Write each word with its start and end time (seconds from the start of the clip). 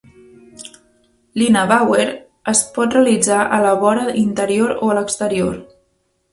L'Ina 1.41 1.65
Bauer 1.73 2.07
es 2.53 2.63
pot 2.79 2.97
realitzar 2.99 3.45
a 3.59 3.63
la 3.67 3.77
vora 3.87 4.09
interior 4.25 4.77
o 4.81 4.91
a 4.93 5.01
l'exterior. 5.01 5.65